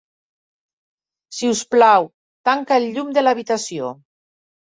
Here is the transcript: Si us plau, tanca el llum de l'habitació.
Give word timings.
Si 1.39 1.49
us 1.55 1.61
plau, 1.75 2.09
tanca 2.49 2.79
el 2.83 2.89
llum 2.97 3.13
de 3.19 3.27
l'habitació. 3.27 3.93